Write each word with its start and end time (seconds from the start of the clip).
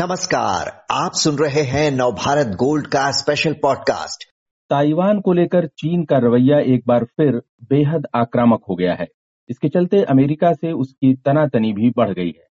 नमस्कार, 0.00 0.86
आप 0.90 1.12
सुन 1.14 1.36
रहे 1.36 1.62
हैं 1.62 1.90
नवभारत 1.90 2.46
गोल्ड 2.46 2.86
का 2.86 3.10
स्पेशल 3.10 3.52
पॉडकास्ट 3.52 4.24
ताइवान 4.70 5.20
को 5.20 5.32
लेकर 5.32 5.66
चीन 5.66 6.04
का 6.04 6.18
रवैया 6.18 6.58
एक 6.58 6.82
बार 6.86 7.04
फिर 7.04 7.42
बेहद 7.70 8.06
आक्रामक 8.14 8.62
हो 8.68 8.74
गया 8.74 8.94
है। 8.94 9.08
इसके 9.48 9.68
चलते 9.68 10.02
अमेरिका 10.02 10.52
से 10.52 10.72
उसकी 10.72 11.14
तनातनी 11.14 11.72
भी 11.72 11.90
बढ़ 11.90 12.10
गई 12.10 12.28
है। 12.28 12.46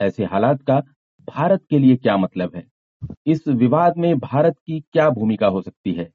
ऐसे 0.00 0.24
हालात 0.24 0.62
का 0.62 0.80
भारत 1.28 1.60
के 1.70 1.78
लिए 1.78 1.96
क्या 1.96 2.16
मतलब 2.16 2.50
है? 2.56 2.64
इस 3.26 3.48
विवाद 3.48 3.94
में 3.98 4.18
भारत 4.18 4.54
की 4.66 4.80
क्या 4.80 5.10
भूमिका 5.10 5.46
हो 5.46 5.62
सकती 5.62 5.92
है? 5.92 6.10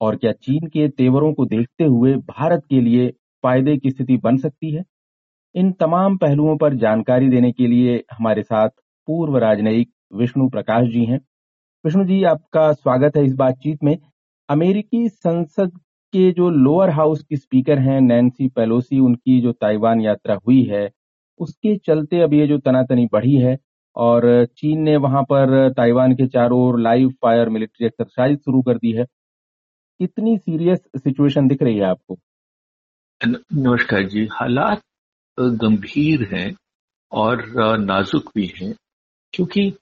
और 0.00 0.16
क्या 0.16 0.32
चीन 0.32 0.66
के 0.66 0.88
तेवरों 0.88 1.34
को 1.34 1.46
देखते 1.46 1.84
हुए 1.84 2.14
भारत 2.14 2.62
के 2.70 2.80
लिए 2.80 3.10
फ़ायदे 3.42 3.76
की 3.76 3.90
स्थिति 3.90 4.16
बन 4.16 4.36
सकती 4.36 4.74
है? 4.74 4.84
इन 5.54 5.72
तमाम 5.72 6.16
पहलुओं 6.16 6.56
पर 6.56 6.74
जानकारी 6.74 7.28
देने 7.28 7.52
के 7.52 7.66
लिए 7.66 8.04
हमारे 8.12 8.42
साथ 8.42 8.68
पूर्व 9.06 9.36
राजनयिक 9.36 9.90
विष्णु 10.12 10.48
प्रकाश 10.48 10.86
जी 10.88 11.04
हैं। 11.04 11.18
विष्णु 11.84 12.04
जी, 12.04 12.22
आपका 12.24 12.72
स्वागत 12.72 13.16
है 13.16 13.24
इस 13.24 13.34
बातचीत 13.34 13.82
में। 13.84 13.96
अमेरिकी 14.48 15.08
संसद 15.08 15.78
के 16.14 16.30
जो 16.32 16.48
लोअर 16.50 16.90
हाउस 16.90 17.22
की 17.22 17.36
स्पीकर 17.36 17.78
हैं, 17.78 18.00
नैन्सी 18.00 18.48
पेलोसी, 18.48 18.98
उनकी 18.98 19.40
जो 19.40 19.52
ताइवान 19.52 20.00
यात्रा 20.00 20.34
हुई 20.36 20.62
है, 20.64 20.88
उसके 21.40 21.76
चलते 21.76 22.20
अब 22.20 22.34
ये 22.34 22.46
जो 22.46 22.58
तनातनी 22.58 23.06
बढ़ी 23.12 23.34
है 23.36 23.56
और 23.96 24.44
चीन 24.58 24.80
ने 24.82 24.96
वहाँ 24.96 25.22
पर 25.22 25.72
ताइवान 25.72 26.12
के 26.12 26.26
चारों 26.26 26.60
ओर 26.60 26.78
लाइव 26.80 27.10
फायर 27.22 27.48
मिलिट्री 27.48 27.86
एक्सरसाइज 27.86 28.38
शुरू 28.38 28.62
कर 28.62 28.78
दी 28.78 28.92
है। 28.92 29.04
कितनी 30.00 30.36
सीरियस 30.38 30.78
सिचुएशन 30.96 31.48
दिख 31.48 31.62
रही 31.62 31.76
है 31.76 31.84
आपको? 31.84 32.18
नमस्कार 33.20 34.02
जी। 34.04 34.28
हालात 34.32 34.82
गंभीर 35.38 36.28
हैं 36.32 36.54
और 37.12 37.44
नाजुक 37.78 38.30
भी 38.34 38.52
हैं, 38.56 38.74
क्योंकि 39.32 39.72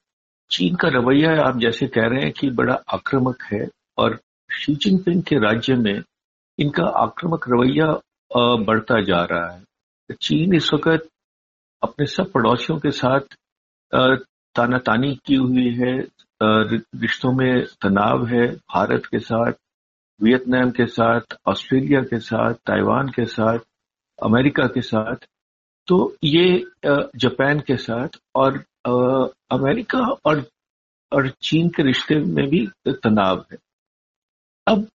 चीन 0.51 0.75
का 0.75 0.89
रवैया 0.89 1.31
आप 1.43 1.59
जैसे 1.59 1.87
कह 1.87 2.07
रहे 2.07 2.23
हैं 2.23 2.33
कि 2.33 2.51
बड़ा 2.51 2.75
आक्रामक 2.95 3.43
है 3.53 3.67
और 3.99 4.19
शी 4.51 4.75
जिनपिंग 4.75 5.23
के 5.23 5.37
राज्य 5.37 5.75
में 5.75 6.03
इनका 6.59 6.85
आक्रामक 7.03 7.45
रवैया 7.49 7.93
बढ़ता 8.65 9.01
जा 9.03 9.23
रहा 9.25 9.51
है। 9.53 10.15
चीन 10.23 10.55
इस 10.55 10.71
वक्त 10.75 11.09
अपने 11.83 12.07
सब 12.07 12.31
पड़ोसियों 12.33 12.79
के 12.79 12.91
साथ 12.91 13.37
तानातानी 14.57 15.15
की 15.27 15.35
हुई 15.35 15.73
है 15.75 15.95
रिश्तों 16.41 17.33
में 17.33 17.65
तनाव 17.83 18.27
है, 18.27 18.47
भारत 18.47 19.07
के 19.07 19.19
साथ, 19.19 19.53
वियतनाम 20.21 20.71
के 20.71 20.87
साथ, 20.87 21.37
ऑस्ट्रेलिया 21.47 22.01
के 22.03 22.19
साथ, 22.21 22.55
ताइवान 22.67 23.09
के 23.09 23.25
साथ, 23.27 23.59
अमेरिका 24.19 24.67
के 24.67 24.81
साथ। 24.83 25.27
तो 25.87 26.17
ये 26.25 26.65
जापान 26.87 27.61
के 27.61 27.77
साथ 27.77 28.19
और 28.35 28.63
अमेरिका 29.53 29.99
और 30.25 30.45
और 31.13 31.29
चीन 31.43 31.69
के 31.69 31.83
रिश्ते 31.83 32.15
में 32.15 32.49
भी 32.49 32.67
तनाव 32.89 33.45
है। 33.53 33.59
अब, 34.67 34.87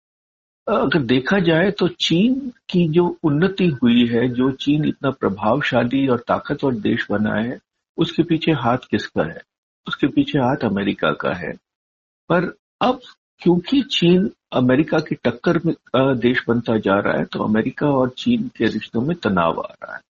अगर 0.69 1.03
देखा 1.03 1.39
जाए 1.39 1.71
तो 1.71 1.89
चीन 1.89 2.53
की 2.71 2.89
जो 2.89 3.17
उन्नति 3.23 3.67
हुई 3.83 4.07
है, 4.07 4.29
जो 4.29 4.51
चीन 4.53 4.85
इतना 4.85 5.11
प्रभावशाली 5.11 6.07
और 6.09 6.19
ताकतवर 6.29 6.75
देश 6.75 7.07
बना 7.11 7.35
है, 7.35 7.59
उसके 7.97 8.23
पीछे 8.23 8.53
हाथ 8.53 8.79
किसका 8.91 9.23
है? 9.23 9.41
उसके 9.89 10.07
पीछे 10.07 10.39
हाथ 10.39 10.65
अमेरिका 10.65 11.13
का 11.13 11.33
है। 11.35 11.53
पर 12.29 12.55
अब 12.81 13.01
क्योंकि 13.41 13.83
चीन 13.83 14.31
अमेरिका 14.53 14.99
की 14.99 15.15
टक्कर 15.15 15.61
में 15.67 15.75
देश 15.97 16.45
बनता 16.49 16.77
जा 16.79 16.95
रहा 16.95 17.19
है 17.19 17.25
तो 17.25 17.45
अमेरिका 17.45 17.87
और 17.87 18.11
चीन 18.11 18.51
के 18.57 18.65
रिश्तों 18.65 19.01
में 19.01 19.17
तनाव 19.17 19.61
आ 19.61 19.73
रहा 19.73 19.95
है। 19.95 20.01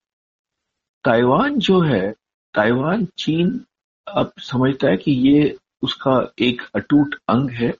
ताइवान 1.03 1.59
जो 1.59 1.81
है, 1.81 2.11
ताइवान, 2.53 3.05
चीन 3.17 3.65
अब 4.15 4.31
समझता 4.39 4.89
है 4.89 4.97
कि 4.97 5.11
ये 5.11 5.57
उसका 5.81 6.33
एक 6.39 6.61
अटूट 6.75 7.15
अंग 7.29 7.49
है 7.49 7.73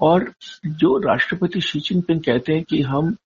और 0.00 0.32
जो 0.66 0.98
राष्ट्रपति 0.98 1.60
शी 1.60 1.80
जिनपिंग 1.80 2.20
कहते 2.20 2.52
हैं 2.52 2.64
कि 2.64 2.82
हम 2.82 3.16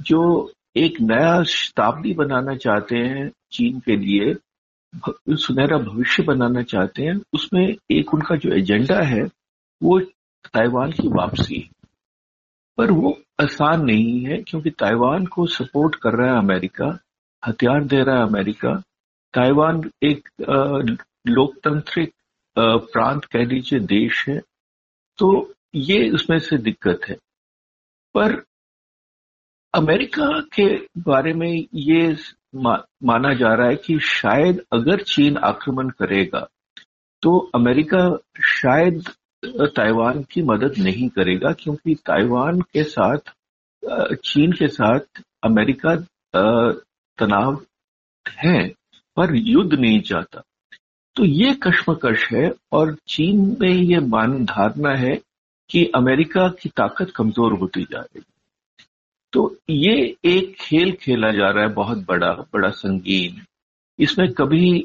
जो 0.00 0.52
एक 0.76 1.00
नया 1.00 1.42
शताब्दी 1.42 2.14
बनाना 2.14 2.56
चाहते 2.56 2.96
हैं 2.96 3.30
चीन 3.52 3.80
के 3.80 3.96
लिए 3.96 4.36
सुनहरा 5.30 5.78
भविष्य 5.78 6.22
बनाना 6.22 6.62
चाहते 6.62 7.02
हैं, 7.02 7.20
उसमें 7.32 7.76
एक 7.90 8.14
उनका 8.14 8.36
जो 8.36 8.50
एजेंडा 8.50 9.00
है 9.02 9.22
वो 9.82 10.00
ताइवान 10.44 10.92
की 10.92 11.08
वापसी 11.08 11.70
पर 12.78 12.90
वो 12.90 13.18
आसान 13.40 13.84
नहीं 13.84 14.20
है 14.20 14.36
क्योंकि 14.36 14.70
ताइवान 14.70 15.26
को 15.26 15.46
सपोर्ट 15.46 15.94
कर 15.94 16.12
रहा 16.12 16.32
है 16.32 16.38
अमेरिका, 16.38 16.98
हथियार 17.42 17.84
दे 17.84 18.02
रहा 18.02 18.16
है 18.16 18.22
अमेरिका 18.22 18.82
ताइवान 19.38 19.80
एक 20.04 20.28
लोकतांत्रिक 21.28 22.12
प्रांत 22.56 23.24
कह 23.24 23.44
लीजिए 23.44 23.80
देश 23.88 24.24
है 24.28 24.38
तो 25.18 25.28
ये 25.74 26.08
उसमें 26.10 26.38
से 26.38 26.56
दिक्कत 26.58 27.00
है। 27.08 27.14
पर 28.14 28.42
अमेरिका 29.74 30.28
के 30.54 30.66
बारे 31.02 31.32
में 31.32 31.52
ये 31.74 32.16
माना 32.56 33.32
जा 33.34 33.52
रहा 33.54 33.68
है 33.68 33.76
कि 33.76 33.98
शायद 34.00 34.60
अगर 34.72 35.02
चीन 35.04 35.36
आक्रमण 35.44 35.90
करेगा 35.98 36.46
तो 37.22 37.38
अमेरिका 37.54 38.00
शायद 38.48 39.02
ताइवान 39.76 40.22
की 40.30 40.42
मदद 40.42 40.78
नहीं 40.78 41.08
करेगा, 41.08 41.52
क्योंकि 41.52 41.94
ताइवान 42.06 42.60
के 42.72 42.82
साथ 42.84 43.32
चीन 44.24 44.52
के 44.52 44.68
साथ 44.68 45.22
अमेरिका 45.44 45.94
तनाव 47.18 47.60
है। 48.26 48.58
पर 49.18 49.34
युद्ध 49.36 49.72
नहीं 49.74 50.00
चाहता 50.00 50.42
तो 51.16 51.24
ये 51.24 51.52
कश्मकश 51.62 52.28
है 52.32 52.50
और 52.72 52.94
चीन 53.08 53.56
में 53.60 53.68
ये 53.68 53.98
मान 54.06 54.44
धारणा 54.44 54.94
है 54.96 55.14
कि 55.70 55.84
अमेरिका 55.94 56.48
की 56.60 56.68
ताकत 56.68 57.12
कमज़ोर 57.16 57.52
होती 57.52 57.82
जा 57.82 58.00
रही 58.00 58.22
तो 59.32 59.40
ये 59.70 59.94
एक 60.24 60.54
खेल 60.60 60.92
खेला 60.92 61.30
जा 61.30 61.48
रहा 61.50 61.64
है 61.64 61.72
बहुत 61.74 61.98
बड़ा 62.08 62.30
बड़ा 62.52 62.68
संगीन। 62.70 63.40
इसमें 63.98 64.32
कभी 64.32 64.80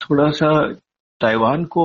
थोड़ा 0.00 0.30
सा 0.30 0.50
ताइवान 1.20 1.64
को 1.64 1.84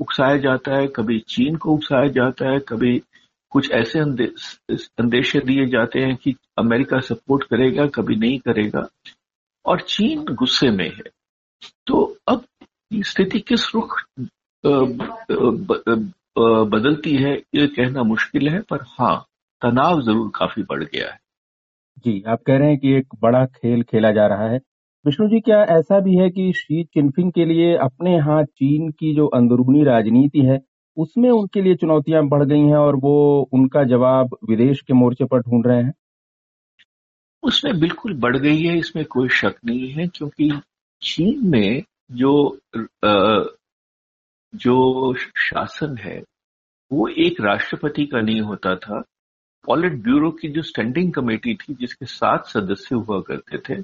उकसाया 0.00 0.36
जाता 0.36 0.76
है, 0.76 0.86
कभी 0.86 1.18
चीन 1.28 1.56
को 1.56 1.74
उकसाया 1.74 2.08
जाता 2.08 2.50
है, 2.50 2.58
कभी 2.68 2.98
कुछ 3.52 3.70
ऐसे 3.72 4.00
अंदेशे 4.00 5.40
दिए 5.40 5.66
जाते 5.66 6.00
हैं 6.00 6.16
कि 6.16 6.34
अमेरिका 6.58 7.00
सपोर्ट 7.00 7.44
करेगा, 7.44 7.86
कभी 7.86 8.16
नहीं 8.16 8.38
करेगा। 8.38 8.86
और 9.66 9.80
चीन 9.80 10.24
गुस्से 10.32 10.70
में 10.70 10.88
है। 10.88 11.02
तो 11.86 12.02
अब 12.28 12.44
स्थिति 12.92 13.40
किस 13.40 13.70
रुख 13.74 13.96
बदलती 16.68 17.14
है, 17.16 17.32
ये 17.54 17.66
कहना 17.66 18.02
मुश्किल 18.02 18.48
है, 18.48 18.60
पर 18.60 18.84
हाँ 18.98 19.24
तनाव 19.62 20.00
ज़रूर 20.02 20.30
काफ़ी 20.34 20.62
बढ़ 20.62 20.82
गया 20.84 21.10
है। 21.12 21.18
जी, 21.98 22.22
आप 22.26 22.42
कह 22.46 22.56
रहे 22.56 22.68
हैं 22.68 22.78
कि 22.78 22.92
एक 22.92 23.14
बड़ा 23.22 23.44
खेल 23.46 23.82
खेला 23.82 24.10
जा 24.12 24.26
रहा 24.26 24.48
है। 24.50 24.60
विष्णु 25.04 25.28
जी, 25.28 25.40
क्या 25.40 25.62
ऐसा 25.70 25.98
भी 26.00 26.16
है 26.16 26.28
कि 26.30 26.52
शी 26.56 26.82
चिनफिंग 26.84 27.32
के 27.32 27.44
लिए 27.44 27.74
अपने 27.76 28.14
यहाँ 28.14 28.42
चीन 28.44 28.90
की 28.90 29.14
जो 29.14 29.26
अंदरूनी 29.26 29.84
राजनीति 29.84 30.40
है, 30.40 30.60
उसमें 30.96 31.30
उनके 31.30 31.62
लिए 31.62 31.74
चुनौतियाँ 31.74 32.22
बढ़ 32.28 32.44
गई 32.44 32.60
हैं 32.60 32.76
और 32.76 32.96
वो 32.96 33.48
उनका 33.52 33.84
जवाब 33.84 34.36
विदेश 34.50 34.80
के 34.80 34.94
मोर्चे 34.94 35.24
पर 35.24 35.40
ढूंढ 35.40 35.66
रहे 35.66 35.82
हैं? 35.82 35.92
उसमें 37.44 37.78
बिल्कुल 37.80 38.14
बढ़ 38.14 38.36
गई 38.36 38.62
है, 38.62 38.76
इसमें 38.78 39.04
कोई 39.04 39.28
शक 39.28 39.54
नहीं 39.64 39.88
है, 39.92 40.06
क्योंकि 40.06 40.50
चीन 41.02 41.48
में 41.50 41.82
जो 42.12 42.58
जो 44.54 45.14
शासन 45.14 45.96
है, 45.98 46.22
वो 46.90 47.08
एक 47.08 47.40
राष्ट्रपति 47.40 48.04
का 48.06 48.20
नहीं 48.20 48.40
होता 48.40 48.74
था। 48.76 49.02
पॉलिट 49.64 49.92
ब्यूरो 50.02 50.30
की 50.30 50.48
जो 50.48 50.62
स्टैंडिंग 50.62 51.12
कमेटी 51.12 51.54
थी, 51.54 51.74
जिसके 51.74 52.06
सात 52.06 52.46
सदस्य 52.46 52.94
हुआ 52.94 53.20
करते 53.20 53.58
थे, 53.68 53.80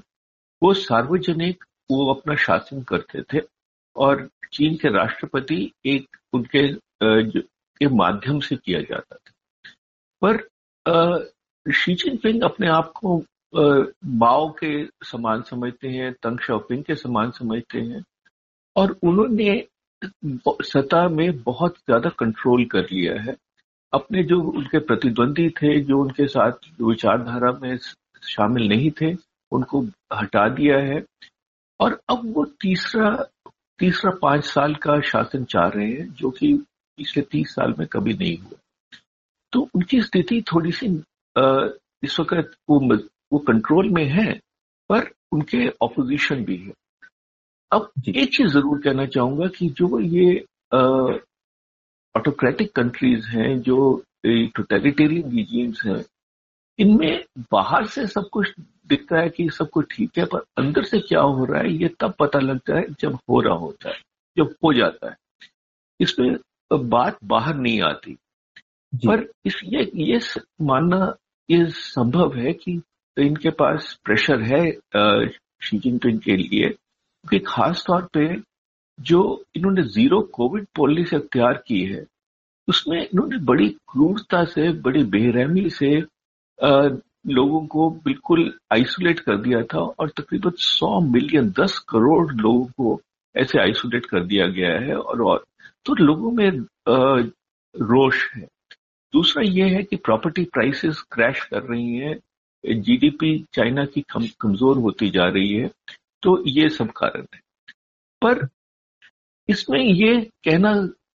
वो 0.61 0.73
सार्वजनिक, 0.73 1.63
वो 1.91 2.13
अपना 2.13 2.35
शासन 2.35 2.83
करते 2.83 3.21
थे, 3.23 3.41
और 3.95 4.27
चीन 4.53 4.75
के 4.75 4.89
राष्ट्रपति 4.89 5.71
एक 5.85 6.17
उनके 6.33 6.67
के 7.03 7.87
माध्यम 7.95 8.39
से 8.39 8.55
किया 8.55 8.81
जाता 8.81 9.15
था। 9.15 9.31
पर 10.21 11.71
शी 11.73 11.93
जिनपिंग 11.95 12.41
अपने 12.43 12.67
आप 12.69 12.91
को 12.95 13.23
माओ 13.53 14.49
के 14.53 14.85
समान 15.05 15.41
समझते 15.41 15.87
हैं, 15.87 16.11
तंग 16.13 16.39
शॉपिंग 16.39 16.83
के 16.83 16.95
समान 16.95 17.31
समझते 17.31 17.79
हैं, 17.79 18.03
और 18.75 18.97
उन्होंने 19.03 19.63
सत्ता 20.63 21.07
में 21.09 21.41
बहुत 21.43 21.77
ज़्यादा 21.77 22.09
कंट्रोल 22.19 22.65
कर 22.65 22.87
लिया 22.91 23.21
है। 23.21 23.35
अपने 23.93 24.23
जो 24.23 24.39
उनके 24.41 24.79
प्रतिद्वंदी 24.79 25.49
थे, 25.51 25.79
जो 25.79 25.99
उनके 26.01 26.27
साथ 26.27 26.69
विचारधारा 26.81 27.51
में 27.61 27.77
शामिल 28.23 28.67
नहीं 28.69 28.91
थे, 29.01 29.13
उनको 29.51 29.81
हटा 30.13 30.47
दिया 30.49 30.77
है। 30.79 31.03
और 31.79 31.99
अब 32.09 32.31
वो 32.35 32.45
तीसरा 32.61 33.11
तीसरा 33.79 34.11
पाँच 34.21 34.43
साल 34.45 34.75
का 34.75 34.99
शासन 35.01 35.43
चाह 35.43 35.67
रहे 35.67 35.87
हैं, 35.87 36.07
जो 36.13 36.29
कि 36.31 36.53
पिछले 36.97 37.23
तीस 37.31 37.53
साल 37.55 37.73
में 37.79 37.87
कभी 37.87 38.13
नहीं 38.13 38.37
हुआ। 38.37 38.57
तो 39.53 39.67
उनकी 39.75 40.01
स्थिति 40.01 40.41
थोड़ी 40.53 40.71
सी 40.71 40.87
इस 42.03 42.19
वक्त 42.19 42.55
वो 42.69 42.79
वो 43.31 43.39
कंट्रोल 43.47 43.89
में 43.89 44.05
है 44.09 44.31
पर 44.89 45.09
उनके 45.31 45.67
ऑपोजिशन 45.81 46.43
भी 46.45 46.57
है। 46.57 46.73
अब 47.71 47.91
एक 48.07 48.29
चीज़ 48.35 48.47
ज़रूर 48.47 48.81
कहना 48.83 49.05
चाहूँगा 49.05 49.47
कि 49.57 49.69
जो 49.77 49.99
ये 49.99 50.33
ऑटोक्रेटिक 52.15 52.71
कंट्रीज़ 52.75 53.27
हैं 53.29 53.59
जो 53.61 53.77
टोटेलिटेरियन 54.25 55.31
रिजीम्स 55.31 55.85
हैं 55.85 56.03
इनमें 56.79 57.23
बाहर 57.51 57.85
से 57.87 58.05
सब 58.07 58.27
कुछ 58.33 58.53
दिखता 58.89 59.19
है 59.19 59.29
कि 59.29 59.49
सब 59.49 59.69
कुछ 59.69 59.85
ठीक 59.91 60.17
है 60.17 60.25
पर 60.25 60.43
अंदर 60.57 60.83
से 60.83 60.99
क्या 60.99 61.21
हो 61.21 61.45
रहा 61.45 61.61
है 61.61 61.73
ये 61.73 61.87
तब 61.99 62.13
पता 62.19 62.39
लगता 62.39 62.77
है 62.77 62.85
जब 62.99 63.17
हो 63.29 63.39
रहा 63.41 63.55
होता 63.57 63.89
है 63.89 63.99
जब 64.37 64.53
हो 64.63 64.73
जाता 64.73 65.09
है। 65.09 65.15
इसमें 65.99 66.35
बात 66.71 67.17
बाहर 67.23 67.55
नहीं 67.55 67.81
आती। 67.81 68.13
पर 68.93 69.25
इस 69.45 69.59
ये 69.63 69.89
ये 69.95 70.19
मानना 70.61 71.13
ये 71.49 71.65
संभव 71.69 72.37
है 72.37 72.53
कि 72.53 72.81
इनके 73.17 73.49
पास 73.49 73.99
प्रेशर 74.05 74.41
है 74.41 74.71
शी 75.61 75.79
जिनपिंग 75.79 76.19
के 76.19 76.35
लिए। 76.37 76.69
क्योंकि 76.69 77.39
खास 77.39 77.83
तौर 77.87 78.07
पे 78.13 78.41
जो 78.99 79.43
इन्होंने 79.55 79.83
ज़ीरो 79.83 80.21
कोविड 80.21 80.65
पॉलिसी 80.75 81.15
अख्तियार 81.15 81.63
की 81.67 81.83
है 81.85 82.05
उसमें 82.67 83.01
इन्होंने 83.01 83.37
बड़ी 83.37 83.69
क्रूरता 83.69 84.43
से 84.43 84.71
बड़ी 84.71 85.03
बेरहमी 85.03 85.69
से 85.69 86.03
लोगों 87.27 87.67
को 87.67 87.89
बिल्कुल 87.89 88.59
आइसोलेट 88.73 89.19
कर 89.19 89.37
दिया 89.37 89.63
था 89.63 89.79
और 89.79 90.09
तकरीबन 90.09 90.49
100 90.49 90.99
मिलियन 91.13 91.51
10 91.51 91.79
करोड़ 91.79 92.33
लोगों 92.33 92.65
को 92.65 93.01
ऐसे 93.35 93.59
आइसोलेट 93.59 94.05
कर 94.05 94.23
दिया 94.25 94.47
गया 94.47 94.79
है 94.79 94.95
और, 94.95 95.21
और। 95.21 95.45
तो 95.85 95.93
लोगों 95.93 96.31
में 96.31 96.49
रोष 97.81 98.35
है। 98.35 98.47
दूसरा 99.13 99.43
यह 99.45 99.65
है 99.65 99.83
कि 99.83 99.95
प्रॉपर्टी 99.95 100.43
प्राइसेस 100.43 101.01
क्रैश 101.11 101.43
कर 101.45 101.61
रही 101.61 101.95
हैं। 101.95 102.19
जीडीपी 102.63 103.37
चाइना 103.53 103.85
की 103.85 104.01
कम, 104.09 104.25
कमज़ोर 104.41 104.77
होती 104.77 105.09
जा 105.09 105.27
रही 105.27 105.53
है 105.53 105.69
तो 106.23 106.43
ये 106.47 106.69
सब 106.69 106.91
कारण 106.97 107.25
है। 107.33 107.39
पर 108.21 108.47
इसमें 109.49 109.79
ये 109.79 110.19
कहना 110.45 110.73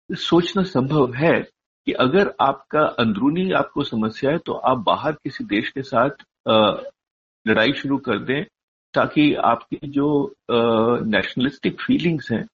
सोचना 0.09 0.63
संभव 0.63 1.13
है 1.13 1.39
कि 1.87 1.91
अगर 1.99 2.33
आपका 2.41 2.81
अंदरूनी 2.99 3.51
आपको 3.51 3.83
समस्या 3.83 4.31
है 4.31 4.37
तो 4.37 4.53
आप 4.53 4.77
बाहर 4.85 5.13
किसी 5.13 5.43
देश 5.45 5.69
के 5.69 5.81
साथ 5.83 6.25
लड़ाई 7.45 7.73
शुरू 7.73 7.97
कर 7.97 8.19
दें 8.19 8.43
ताकि 8.93 9.33
आपकी 9.45 9.87
जो 9.87 10.09
नेशनलिस्टिक 10.51 11.81
फीलिंग्स 11.81 12.31
हैं 12.31 12.45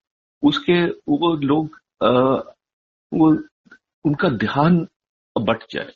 उसके 0.44 0.84
वो 1.10 1.34
लोग 1.36 1.80
आ, 2.04 2.10
वो 3.12 3.30
उनका 4.06 4.30
ध्यान 4.30 4.78
बट 5.36 5.63
जाए। 5.72 5.92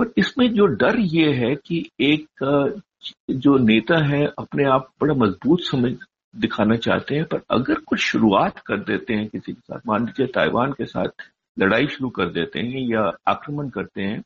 पर 0.00 0.12
इसमें 0.18 0.52
जो 0.54 0.66
डर 0.80 0.98
ये 0.98 1.32
है 1.34 1.54
कि 1.56 1.78
एक 2.00 2.84
जो 3.32 3.56
नेता 3.58 3.96
है, 4.04 4.24
अपने 4.38 4.64
आप 4.66 4.88
बड़ा 5.00 5.14
मज़बूत 5.14 5.60
समझ 5.64 5.92
दिखाना 6.34 6.76
चाहते 6.76 7.14
हैं, 7.14 7.24
पर 7.24 7.40
अगर 7.50 7.80
कुछ 7.86 8.00
शुरुआत 8.00 8.58
कर 8.66 8.78
देते 8.80 9.14
हैं 9.14 9.26
किसी 9.28 9.52
के 9.52 9.60
साथ, 9.60 9.80
मान 9.86 10.06
लीजिए 10.06 10.26
ताइवान 10.34 10.72
के 10.72 10.84
साथ 10.86 11.22
लड़ाई 11.56 11.86
शुरू 11.88 12.08
कर 12.10 12.28
देते 12.32 12.60
हैं 12.60 12.86
या 12.88 13.02
आक्रमण 13.28 13.68
करते 13.70 14.02
हैं 14.02 14.22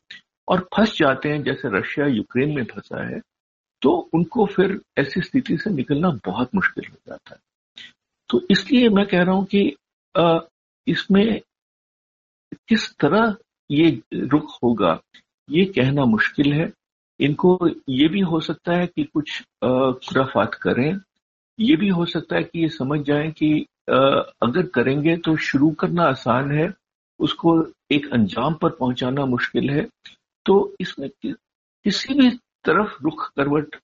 और 0.47 0.67
फंस 0.75 0.97
जाते 0.97 1.29
हैं, 1.29 1.41
जैसे 1.43 1.77
रशिया 1.77 2.07
यूक्रेन 2.07 2.55
में 2.55 2.63
फंसा 2.65 3.05
है 3.05 3.19
तो 3.81 3.91
उनको 4.13 4.45
फिर 4.45 4.79
ऐसी 4.97 5.21
स्थिति 5.21 5.57
से 5.57 5.69
निकलना 5.69 6.09
बहुत 6.25 6.55
मुश्किल 6.55 6.85
हो 6.91 6.97
जाता 7.07 7.33
है। 7.33 7.39
तो 8.29 8.41
इसलिए 8.51 8.89
मैं 8.89 9.05
कह 9.05 9.23
रहा 9.23 9.35
हूँ 9.35 9.45
कि 9.45 9.75
इसमें 10.87 11.39
किस 12.69 12.89
तरह 12.99 13.35
ये 13.69 13.89
रुख 14.15 14.57
होगा 14.63 14.93
ये 15.49 15.65
कहना 15.65 16.05
मुश्किल 16.05 16.53
है। 16.53 16.71
इनको 17.19 17.57
ये 17.89 18.07
भी 18.07 18.19
हो 18.21 18.39
सकता 18.39 18.73
है 18.73 18.87
कि 18.87 19.03
कुछ 19.03 19.41
खुराफात 19.63 20.53
करें। 20.53 20.99
ये 21.59 21.75
भी 21.75 21.89
हो 21.89 22.05
सकता 22.05 22.35
है 22.35 22.43
कि 22.43 22.61
ये 22.61 22.69
समझ 22.69 22.99
जाएँ 23.01 23.31
कि 23.31 23.65
आ, 23.89 23.95
अगर 24.41 24.65
करेंगे 24.65 25.15
तो 25.17 25.35
शुरू 25.37 25.69
करना 25.71 26.03
आसान 26.03 26.51
है 26.51 26.73
उसको 27.19 27.51
एक 27.91 28.07
अंजाम 28.13 28.53
पर 28.53 28.69
पहुंचाना 28.69 29.25
मुश्किल 29.25 29.69
है। 29.69 29.87
तो 30.45 30.75
इसमें 30.81 31.09
कि, 31.09 31.31
किसी 31.85 32.13
भी 32.13 32.29
तरफ़ 32.65 33.03
रुख 33.03 33.29
करवट 33.39 33.75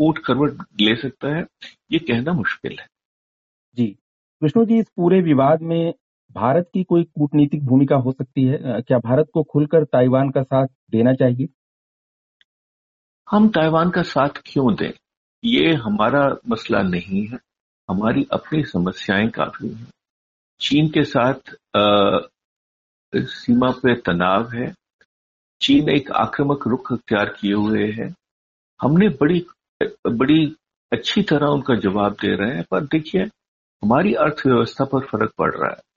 ऊट 0.00 0.18
करवट 0.18 0.64
ले 0.80 0.96
सकता 0.96 1.34
है। 1.36 1.46
ये 1.92 1.98
कहना 1.98 2.32
मुश्किल 2.32 2.76
है। 2.80 2.86
जी। 3.76 3.96
विष्णु 4.42 4.64
जी 4.64 4.78
इस 4.78 4.86
पूरे 4.96 5.20
विवाद 5.20 5.62
में 5.62 5.92
भारत 6.32 6.70
की 6.74 6.84
कोई 6.84 7.04
कूटनीतिक 7.04 7.66
भूमिका 7.66 7.96
हो 7.96 8.12
सकती 8.12 8.44
है? 8.44 8.58
क्या 8.62 8.98
भारत 8.98 9.26
को 9.34 9.42
खुलकर 9.42 9.84
ताइवान 9.84 10.30
का 10.30 10.42
साथ 10.42 10.66
देना 10.90 11.14
चाहिए? 11.14 11.48
हम 13.30 13.48
ताइवान 13.48 13.90
का 13.90 14.02
साथ 14.02 14.28
क्यों 14.28 14.74
दें? 14.74 14.90
ये 15.44 15.74
हमारा 15.74 16.36
मसला 16.48 16.82
नहीं 16.82 17.26
है। 17.26 17.38
हमारी 17.90 18.26
अपनी 18.32 18.64
समस्याएँ 18.64 19.28
काफ़ी 19.28 19.68
हैं। 19.68 19.86
चीन 20.60 20.88
के 20.88 21.04
साथ 21.04 21.34
आ, 21.76 22.18
सीमा 23.16 23.70
पे 23.70 23.94
तनाव 23.94 24.52
है। 24.54 24.74
चीन 25.60 25.88
एक 25.88 26.10
आक्रामक 26.10 26.68
रुख 26.68 26.92
अख्तियार 26.92 27.28
किए 27.40 27.54
हुए 27.54 27.92
है। 27.92 28.14
हमने 28.82 29.08
बड़ी 29.08 29.46
बड़ी 30.06 30.56
अच्छी 30.92 31.22
तरह 31.22 31.46
उनका 31.46 31.74
जवाब 31.74 32.12
दे 32.12 32.34
रहे 32.36 32.54
हैं 32.54 32.64
पर 32.70 32.84
देखिए 32.84 33.22
हमारी 33.84 34.14
अर्थव्यवस्था 34.14 34.84
पर 34.84 35.00
फ़र्क 35.00 35.32
पड़ 35.38 35.54
रहा 35.54 35.70
है। 35.70 35.87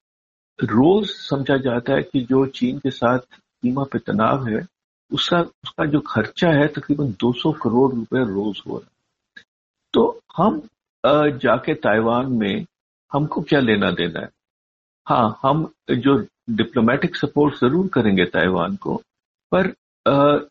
रोज 0.60 1.10
समझा 1.10 1.58
जाता 1.60 1.94
है 1.94 2.02
कि 2.04 2.22
जो 2.22 2.46
चीन 2.50 2.78
के 2.80 2.92
साथ 2.92 3.20
सीमा 3.20 3.84
पे 3.84 4.00
तनाव 4.02 4.48
है, 4.48 4.66
उसका 5.12 5.40
उसका 5.40 5.86
जो 5.86 6.00
खर्चा 6.08 6.50
है 6.52 6.68
तकरीबन 6.70 7.12
200 7.22 7.52
करोड़ 7.62 7.94
रुपए 7.94 8.24
रोज 8.26 8.62
हो 8.68 8.78
रहा 8.78 8.88
है। 9.38 9.44
तो 9.94 10.20
हम 10.38 10.62
जाके 11.38 11.74
ताइवान 11.76 12.32
में 12.34 12.66
हमको 13.12 13.42
क्या 13.42 13.60
लेना 13.60 13.92
देना 13.92 14.20
है? 14.20 14.30
हाँ 15.08 15.40
हम 15.42 15.68
जो 15.92 16.18
डिप्लोमेटिक 16.52 17.16
सपोर्ट 17.16 17.56
ज़रूर 17.56 17.88
करेंगे 17.88 18.26
ताइवान 18.28 18.76
को, 18.76 18.96
पर 19.52 19.74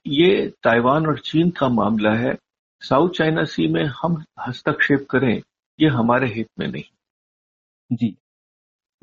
ये 0.09 0.47
ताइवान 0.63 1.07
और 1.07 1.19
चीन 1.21 1.51
का 1.51 1.69
मामला 1.71 2.13
है, 2.15 2.37
साउथ 2.83 3.11
चाइना 3.11 3.45
सी 3.45 3.67
में 3.69 3.85
हम 4.03 4.23
हस्तक्षेप 4.41 5.07
करें, 5.11 5.41
ये 5.79 5.89
हमारे 5.91 6.29
हित 6.35 6.49
में 6.59 6.67
नहीं। 6.67 6.85
जी। 7.91 8.15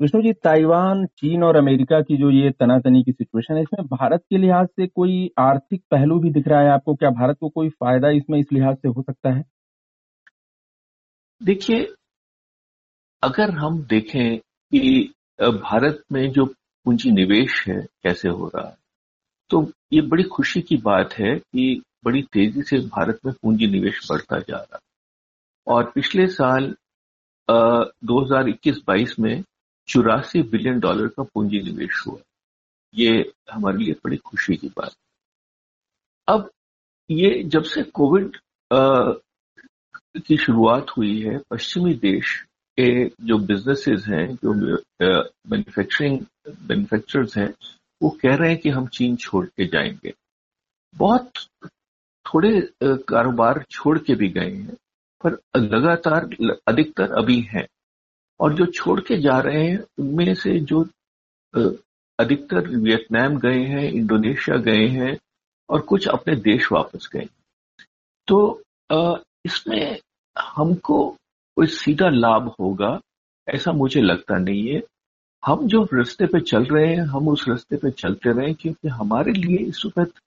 विष्णु 0.00 0.20
जी 0.22 0.32
ताइवान 0.44 1.04
चीन 1.18 1.42
और 1.44 1.56
अमेरिका 1.56 2.00
की 2.00 2.16
जो 2.16 2.30
ये 2.30 2.50
तनातनी 2.50 3.02
की 3.02 3.12
सिचुएशन 3.12 3.54
है 3.54 3.62
इसमें 3.62 3.86
भारत 3.86 4.20
के 4.30 4.38
लिहाज 4.38 4.66
से 4.66 4.86
कोई 4.86 5.30
आर्थिक 5.38 5.82
पहलू 5.90 6.18
भी 6.20 6.30
दिख 6.30 6.48
रहा 6.48 6.60
है 6.60 6.70
आपको? 6.70 6.94
क्या 6.94 7.10
भारत 7.10 7.36
को 7.40 7.48
कोई 7.48 7.68
फ़ायदा 7.70 8.10
इसमें 8.10 8.38
इस 8.38 8.46
लिहाज 8.52 8.76
से 8.76 8.88
हो 8.88 9.02
सकता 9.02 9.32
है? 9.34 9.42
देखिए 11.40 11.86
अगर 13.22 13.50
हम 13.50 13.82
देखें 13.82 14.38
कि 14.38 15.14
भारत 15.40 16.02
में 16.12 16.30
जो 16.32 16.44
पूंजी 16.86 17.10
निवेश 17.10 17.64
है 17.68 17.80
कैसे 18.02 18.28
हो 18.28 18.50
रहा 18.54 18.66
है 18.68 18.76
तो 19.50 19.66
ये 19.92 20.00
बड़ी 20.02 20.22
खुशी 20.22 20.60
की 20.60 20.76
बात 20.76 21.12
है 21.12 21.34
कि 21.36 21.82
बड़ी 22.04 22.22
तेज़ी 22.22 22.62
से 22.62 22.78
भारत 22.86 23.18
में 23.26 23.34
पूंजी 23.42 23.66
निवेश 23.66 24.06
बढ़ता 24.10 24.38
जा 24.38 24.56
रहा 24.56 24.76
है। 24.76 25.74
और 25.74 25.90
पिछले 25.94 26.26
साल 26.28 26.74
आ, 27.48 27.84
2021-22 28.04 29.18
में 29.20 29.42
चौरासी 29.88 30.42
बिलियन 30.42 30.80
डॉलर 30.80 31.08
का 31.08 31.22
पूंजी 31.22 31.60
निवेश 31.60 32.02
हुआ। 32.06 32.18
ये 32.94 33.32
हमारे 33.50 33.78
लिए 33.78 33.94
बड़ी 34.04 34.16
खुशी 34.16 34.56
की 34.56 34.68
बात 34.68 34.92
अब 36.28 36.50
ये 37.10 37.42
जब 37.44 37.62
से 37.62 37.82
कोविड 37.82 38.36
की 40.26 40.36
शुरुआत 40.36 40.86
हुई 40.90 41.20
है, 41.22 41.38
पश्चिमी 41.50 41.94
देश 41.94 42.34
के 42.80 43.08
जो 43.26 43.38
बिजनेसेस 43.38 44.04
हैं, 44.06 44.34
जो 44.34 44.52
मैन्युफैक्चरिंग 45.50 46.20
मैन्युफैक्चरर्स 46.70 47.36
हैं, 47.38 47.52
वो 48.02 48.10
कह 48.22 48.34
रहे 48.36 48.50
हैं 48.50 48.58
कि 48.58 48.70
हम 48.70 48.86
चीन 48.86 49.16
छोड़ 49.16 49.46
के 49.46 49.66
जाएँगे। 49.66 50.12
बहुत 50.94 51.32
थोड़े 52.26 52.60
कारोबार 53.08 53.64
छोड़ 53.70 53.98
के 53.98 54.14
भी 54.14 54.28
गए 54.28 54.50
हैं, 54.50 54.76
पर 55.24 55.38
लगातार 55.56 56.24
अधिकतर 56.68 57.12
अभी 57.18 57.40
हैं। 57.40 57.66
और 58.40 58.54
जो 58.54 58.66
छोड़ 58.66 59.00
के 59.00 59.16
जा 59.20 59.38
रहे 59.40 59.64
हैं, 59.66 59.78
उनमें 59.98 60.34
से 60.34 60.58
जो 60.60 60.86
अधिकतर 62.18 62.68
वियतनाम 62.68 63.38
गए 63.38 63.62
हैं, 63.64 63.82
इंडोनेशिया 63.84 64.56
गए 64.58 64.86
हैं 64.88 65.16
और 65.68 65.80
कुछ 65.82 66.06
अपने 66.08 66.36
देश 66.36 66.70
वापस 66.72 67.08
गए। 67.12 67.26
तो 68.28 68.62
इसमें 69.46 69.98
हमको 70.36 71.08
कोई 71.56 71.66
सीधा 71.66 72.08
लाभ 72.08 72.54
होगा, 72.60 72.98
ऐसा 73.48 73.72
मुझे 73.72 74.00
लगता 74.00 74.38
नहीं 74.38 74.68
है। 74.68 74.82
हम 75.42 75.66
जो 75.68 75.82
रास्ते 75.94 76.26
पे 76.26 76.40
चल 76.40 76.64
रहे 76.64 76.86
हैं, 76.86 77.02
हम 77.04 77.28
उस 77.28 77.44
रास्ते 77.48 77.76
पे 77.76 77.90
चलते 77.90 78.32
रहे, 78.32 78.52
क्योंकि 78.54 78.88
हमारे 78.88 79.32
लिए 79.32 79.58
इस 79.58 79.82
वक्त 79.98 80.20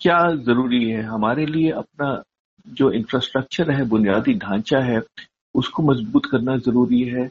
क्या 0.00 0.18
ज़रूरी 0.36 0.84
है? 0.90 1.02
हमारे 1.02 1.46
लिए 1.46 1.70
अपना 1.72 2.22
जो 2.66 2.90
इंफ्रास्ट्रक्चर 2.92 3.70
है, 3.70 3.84
बुनियादी 3.88 4.34
ढांचा 4.36 4.78
है 4.80 5.00
उसको 5.54 5.82
मज़बूत 5.82 6.26
करना 6.26 6.56
ज़रूरी 6.58 7.02
है। 7.04 7.28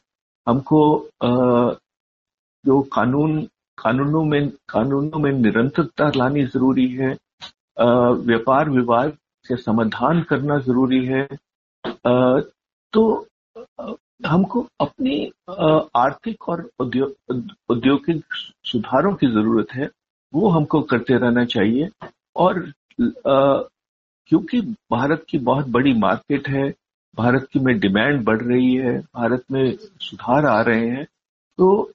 हमको 0.48 0.82
जो 2.66 2.82
कानून, 2.94 3.42
कानूनों 3.78 4.24
में 4.26 4.50
कानूनों 4.70 5.20
में 5.20 5.32
निरंतरता 5.34 6.12
लानी 6.16 6.44
ज़रूरी 6.46 6.88
है 6.94 7.16
व्यापार 7.78 8.70
विवाद 8.70 9.18
से 9.46 9.56
समाधान 9.58 10.22
करना 10.30 10.58
ज़रूरी 10.60 11.06
है 11.06 11.28
तो 12.94 13.04
हमको 14.26 14.66
अपनी 14.82 15.16
आर्थिक 15.50 16.50
और 16.50 16.70
औद्योगिक 16.82 18.24
सुधारों 18.66 19.14
की 19.16 19.28
ज़रूरत 19.28 19.74
है, 19.74 19.90
वो 20.34 20.50
हमको 20.50 20.82
करते 20.82 21.18
रहना 21.18 21.46
चाहिए। 21.46 21.90
और 22.36 22.60
क्योंकि 23.02 24.62
भारत 24.92 25.24
की 25.30 25.38
बहुत 25.40 25.68
बड़ी 25.70 25.94
मार्केट 26.00 26.48
है 26.50 26.70
भारत 27.18 27.48
की 27.54 27.60
में 27.60 27.78
डिमांड 27.80 28.24
बढ़ 28.26 28.42
रही 28.42 28.74
है, 28.76 28.98
भारत 29.00 29.44
में 29.52 29.76
सुधार 30.02 30.46
आ 30.48 30.62
रहे 30.62 30.88
हैं 30.88 31.06
तो 31.60 31.92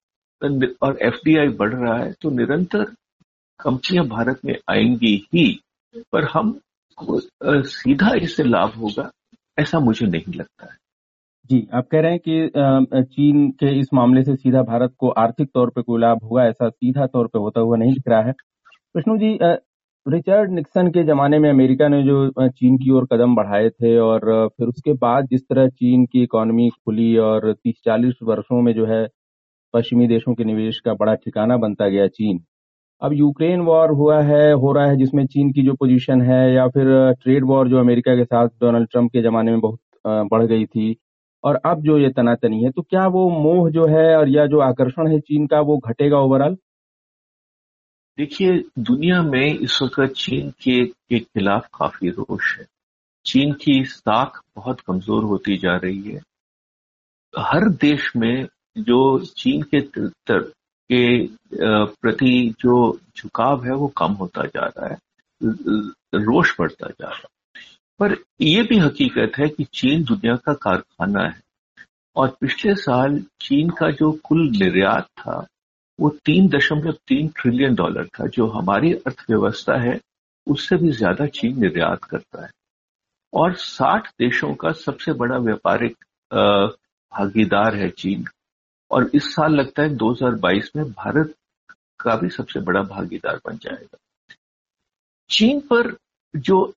और 0.83 0.99
एफडीआई 1.03 1.49
बढ़ 1.57 1.75
रहा 1.75 1.97
है 1.99 2.13
तो 2.23 2.31
निरंतर 2.31 2.85
कंपनियाँ 3.61 4.07
भारत 4.07 4.41
में 4.45 4.55
आएँगी 4.71 5.17
ही, 5.35 5.47
पर 6.13 6.25
हम 6.27 6.59
सीधा 6.99 8.11
इससे 8.17 8.43
लाभ 8.45 8.73
होगा, 8.75 9.11
ऐसा 9.59 9.79
मुझे 9.81 10.07
नहीं 10.07 10.35
लगता 10.35 10.65
है। 10.65 10.77
जी, 11.51 11.67
आप 11.75 11.87
कह 11.93 12.01
रहे 12.01 12.11
हैं 12.11 12.21
कि 12.21 13.05
चीन 13.05 13.49
के 13.53 13.79
इस 13.81 13.89
मामले 13.95 14.23
से 14.25 14.35
सीधा 14.37 14.63
भारत 14.63 14.95
को 14.99 15.09
आर्थिक 15.19 15.49
तौर 15.55 15.71
पे 15.71 15.83
कोई 15.83 16.01
लाभ 16.01 16.23
होगा, 16.25 16.45
ऐसा 16.45 16.69
सीधा 16.69 17.07
तौर 17.07 17.27
पे 17.27 17.39
होता 17.39 17.61
हुआ 17.61 17.77
नहीं 17.77 17.93
दिख 17.95 18.09
रहा 18.09 18.21
है। 18.21 18.33
विष्णु 18.95 19.17
जी 19.19 19.33
रिचर्ड 20.07 20.51
निक्सन 20.53 20.89
के 20.89 21.03
जमाने 21.05 21.39
में 21.39 21.49
अमेरिका 21.51 21.87
ने 21.89 22.03
जो 22.03 22.49
चीन 22.49 22.77
की 22.79 22.91
ओर 22.91 23.05
कदम 23.13 23.35
बढ़ाए 23.35 23.69
थे 23.71 23.97
और 23.99 24.21
फिर 24.49 24.67
उसके 24.69 24.93
बाद 24.93 25.27
जिस 25.27 25.41
तरह 25.43 25.69
चीन 25.69 26.05
की 26.07 26.23
इकोनॉमी 26.23 26.69
खुली 26.69 27.17
और 27.19 27.53
तीस 27.55 27.75
चालीस 27.85 28.19
वर्षों 28.23 28.61
में 28.63 28.73
जो 28.75 28.87
है 28.87 29.07
पश्चिमी 29.75 30.07
देशों 30.09 30.35
के 30.35 30.45
निवेश 30.45 30.81
का 30.85 30.95
बड़ा 30.95 31.15
ठिकाना 31.15 31.57
बनता 31.57 31.89
गया 31.89 32.07
चीन। 32.09 32.41
अब 33.03 33.13
यूक्रेन 33.13 33.61
वॉर 33.61 33.91
हुआ 33.91 34.21
है, 34.23 34.53
हो 34.53 34.73
रहा 34.73 34.87
है 34.87 34.97
जिसमें 34.97 35.25
चीन 35.27 35.53
की 35.53 35.63
जो 35.63 35.75
पोजीशन 35.75 36.23
है 36.23 36.43
या 36.55 36.67
फिर 36.69 36.87
ट्रेड 37.23 37.45
वॉर 37.45 37.69
जो 37.69 37.79
अमेरिका 37.79 38.15
के 38.17 38.25
साथ 38.25 38.49
डोनाल्ड 38.61 38.89
ट्रंप 38.91 39.11
के 39.13 39.23
जमाने 39.23 39.51
में 39.51 39.61
बहुत 39.61 39.81
बढ़ 40.33 40.45
गई 40.45 40.65
थी 40.67 40.95
और 41.45 41.61
अब 41.67 41.83
जो 41.83 41.99
ये 41.99 42.09
तनातनी 42.11 42.63
है 42.65 42.71
तो 42.71 42.83
क्या 42.83 43.07
वो 43.09 43.29
मोह 43.41 43.71
जो 43.71 43.87
है 43.87 44.07
और 44.17 44.29
या 44.29 44.47
जो 44.47 44.61
आकर्षण 44.63 45.09
है 45.09 45.19
चीन 45.21 45.47
का 45.47 45.61
वो 45.61 45.79
घटेगा 45.89 46.21
ओवरऑल? 46.21 46.57
देखिए 48.19 48.65
दुनिया 48.79 49.23
में 49.23 49.59
इस 49.59 49.79
वक्त 49.83 50.15
चीन 50.15 50.51
के, 50.51 50.85
के 50.85 51.19
खिलाफ 51.19 51.69
काफ़ी 51.75 52.09
रोष 52.11 52.59
है। 52.59 52.67
चीन 53.27 53.53
की 53.53 53.85
साख 53.85 54.41
बहुत 54.57 54.81
कमज़ोर 54.81 55.25
होती 55.25 55.57
जा 55.59 55.77
रही 55.77 56.03
है। 56.03 56.21
हर 57.39 57.69
देश 57.69 58.13
में 58.17 58.47
जो 58.79 59.19
चीन 59.19 59.63
के 59.63 59.81
तर, 59.81 60.41
के 60.93 61.27
प्रति 61.87 62.55
जो 62.61 62.99
झुकाव 63.17 63.65
है 63.65 63.73
वो 63.73 63.89
कम 63.89 64.13
होता 64.13 64.47
जा 64.47 64.67
रहा 64.67 64.89
है। 64.89 64.99
रोष 66.15 66.55
बढ़ता 66.59 66.89
जा 66.89 67.09
रहा 67.09 67.17
है। 67.17 67.63
पर 67.99 68.17
यह 68.41 68.63
भी 68.63 68.79
हकीकत 68.79 69.33
है 69.39 69.49
कि 69.49 69.65
चीन 69.65 70.05
दुनिया 70.05 70.37
का 70.37 70.53
कारखाना 70.53 71.25
है। 71.25 71.41
और 72.17 72.37
पिछले 72.41 72.75
साल 72.75 73.25
चीन 73.41 73.71
का 73.71 73.91
जो 73.91 74.13
कुल 74.25 74.51
निर्यात 74.51 75.05
था 75.05 75.47
वो 75.99 76.09
तीन 76.25 76.49
दशमलव 76.49 76.93
तीन 77.09 77.29
ट्रिलियन 77.37 77.75
डॉलर 77.75 78.07
था 78.09 78.27
जो 78.27 78.47
हमारी 78.47 78.93
अर्थव्यवस्था 78.93 79.77
है, 79.81 79.99
उससे 80.47 80.77
भी 80.77 80.91
ज़्यादा 80.93 81.27
चीन 81.27 81.61
निर्यात 81.61 82.05
करता 82.05 82.45
है। 82.45 82.51
और 83.33 83.55
60 83.55 84.09
देशों 84.19 84.55
का 84.55 84.73
सबसे 84.73 85.13
बड़ा 85.13 85.39
व्यापारिक 85.39 85.97
भागीदार 86.33 87.77
है 87.77 87.89
चीन। 87.91 88.25
और 88.91 89.11
इस 89.15 89.35
साल 89.35 89.55
लगता 89.55 89.83
है 89.83 89.95
2022 89.97 90.71
में 90.77 90.85
भारत 90.85 91.35
का 92.01 92.17
भी 92.17 92.29
सबसे 92.29 92.61
बड़ा 92.61 92.83
भागीदार 92.83 93.41
बन 93.47 93.57
जाएगा। 93.57 93.99
चीन 95.31 95.61
पर 95.73 95.97
जो 96.35 96.75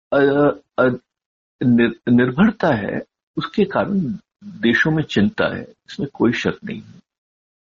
निर्भरता 1.61 2.73
है, 2.75 3.01
उसके 3.37 3.65
कारण 3.65 3.99
देशों 4.61 4.91
में 4.91 5.03
चिंता 5.03 5.55
है। 5.55 5.61
इसमें 5.61 6.07
कोई 6.13 6.33
शक 6.33 6.59
नहीं 6.63 6.81
है। 6.81 6.99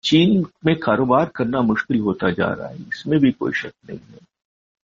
चीन 0.07 0.45
में 0.67 0.75
कारोबार 0.79 1.31
करना 1.37 1.61
मुश्किल 1.63 2.01
होता 2.01 2.31
जा 2.31 2.53
रहा 2.53 2.69
है, 2.69 2.77
इसमें 2.79 3.19
भी 3.21 3.31
कोई 3.33 3.53
शक 3.53 3.73
नहीं 3.89 3.99
है। 3.99 4.19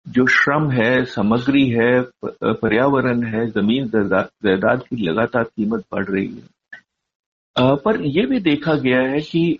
जो 0.06 0.26
श्रम 0.26 0.70
है, 0.70 1.04
सामग्री 1.04 1.68
है, 1.70 2.00
पर्यावरण 2.24 3.22
है, 3.24 3.46
ज़मीन 3.50 3.88
जायदाद 3.88 4.82
की 4.82 4.96
लगातार 5.08 5.44
कीमत 5.44 5.84
बढ़ 5.92 6.06
रही 6.06 6.26
है। 6.26 6.48
पर 7.76 8.00
यह 8.06 8.26
भी 8.26 8.40
देखा 8.40 8.74
गया 8.74 9.00
है 9.02 9.20
कि 9.22 9.58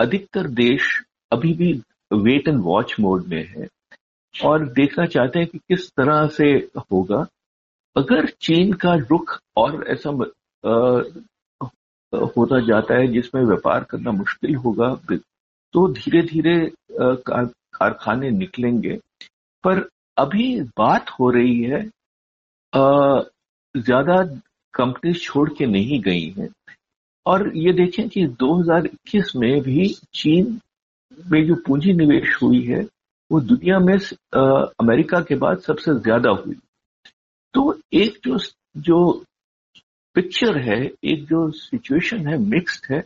अधिकतर 0.00 0.48
देश 0.56 0.88
अभी 1.32 1.52
भी 1.54 1.72
वेट 2.12 2.48
एंड 2.48 2.60
वॉच 2.62 2.94
मोड 3.00 3.26
में 3.26 3.44
है 3.48 3.66
और 4.34 4.68
देखना 4.68 5.06
चाहते 5.06 5.38
हैं 5.38 5.48
कि 5.48 5.58
किस 5.58 5.88
तरह 5.90 6.26
से 6.28 6.50
होगा। 6.92 7.24
अगर 7.96 8.26
चीन 8.40 8.72
का 8.72 8.94
रुख 9.10 9.38
और 9.56 9.84
ऐसा 9.88 10.10
होता 12.12 12.60
जाता 12.66 12.94
है, 12.94 13.06
जिसमें 13.08 13.42
व्यापार 13.44 13.84
करना 13.90 14.10
मुश्किल 14.12 14.54
होगा 14.56 14.94
तो 15.74 15.86
धीरे 15.94 16.22
धीरे 16.24 16.56
कारखाने 16.92 18.30
निकलेंगे। 18.30 18.98
पर 19.64 19.88
अभी 20.16 20.60
बात 20.78 21.10
हो 21.10 21.30
रही 21.30 21.62
है 21.62 21.82
ज़्यादा 23.74 24.22
कंपनी 24.74 25.12
छोड़ 25.14 25.48
के 25.50 25.66
नहीं 25.66 26.00
गई 26.02 26.28
हैं। 26.38 26.48
और 27.26 27.50
ये 27.56 27.72
देखें 27.72 28.08
कि 28.08 28.26
2021 28.42 29.34
में 29.36 29.60
भी 29.62 29.88
चीन 30.14 30.58
में 31.18 31.46
जो 31.46 31.54
पूंजी 31.66 31.92
निवेश 31.92 32.36
हुई 32.42 32.62
है, 32.62 32.80
वो 33.30 33.40
दुनिया 33.42 33.78
में 33.78 33.94
अमेरिका 34.80 35.20
के 35.20 35.34
बाद 35.36 35.58
सबसे 35.60 35.94
ज़्यादा 35.96 36.30
हुई। 36.32 36.56
तो 37.54 37.78
एक 37.94 38.18
जो 38.26 38.38
जो 38.78 39.24
पिक्चर 40.18 40.58
है 40.58 40.90
एक 41.04 41.24
जो 41.24 41.50
सिचुएशन 41.50 42.28
है 42.28 42.38
मिक्स्ड 42.38 42.92
है 42.92 42.98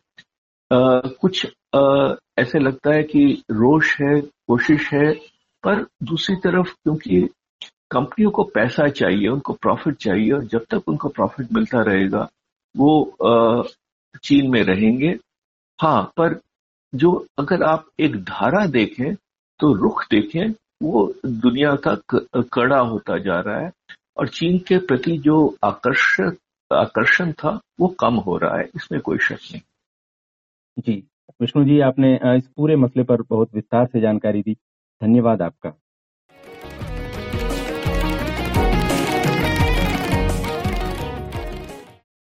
आ, 0.73 1.01
कुछ 1.01 1.47
आ, 1.75 2.15
ऐसे 2.39 2.59
लगता 2.59 2.95
है 2.95 3.03
कि 3.03 3.43
रोष 3.51 4.01
है 4.01 4.21
कोशिश 4.21 4.93
है 4.95 5.15
पर 5.65 5.83
दूसरी 5.83 6.37
तरफ़ 6.37 6.73
क्योंकि 6.73 7.29
कंपनियों 7.91 8.31
को 8.31 8.43
पैसा 8.43 8.89
चाहिए 8.89 9.29
उनको 9.29 9.53
प्रॉफिट 9.53 9.95
चाहिए 9.95 10.33
और 10.33 10.45
जब 10.45 10.65
तक 10.71 10.83
उनको 10.89 11.09
प्रॉफिट 11.09 11.53
मिलता 11.53 11.83
रहेगा 11.83 12.31
वो 12.77 13.17
आ, 13.25 13.63
चीन 14.25 14.51
में 14.51 14.63
रहेंगे। 14.63 15.19
हाँ 15.81 16.03
पर 16.17 16.41
जो 16.95 17.27
अगर 17.39 17.63
आप 17.63 17.87
एक 18.01 18.17
धारा 18.17 18.67
देखें 18.67 19.15
तो 19.61 19.73
रुख 19.73 20.05
देखें 20.11 20.55
वो 20.83 21.15
दुनिया 21.27 21.77
का 21.77 21.95
कड़ा 22.53 22.79
होता 22.79 23.19
जा 23.19 23.41
रहा 23.41 23.61
है 23.61 23.71
और 24.17 24.29
चीन 24.29 24.59
के 24.59 24.79
प्रति 24.79 25.19
जो 25.19 25.57
आकर्षक 25.65 26.37
आकर्षण 26.73 27.33
था, 27.33 27.61
वो 27.81 27.89
कम 27.89 28.15
हो 28.15 28.37
रहा 28.39 28.57
है, 28.57 28.71
इसमें 28.75 29.01
कोई 29.01 29.19
शक 29.19 29.39
नहीं। 29.53 29.61
जी, 30.79 31.09
विष्णु 31.41 31.65
जी, 31.65 31.81
आपने 31.81 32.21
इस 32.25 32.47
पूरे 32.57 32.77
मसले 32.77 33.03
पर 33.03 33.23
बहुत 33.23 33.55
विस्तार 33.55 33.87
से 33.87 34.01
जानकारी 34.01 34.43
दी। 34.43 34.55
धन्यवाद 35.03 35.43
आपका। 35.43 35.73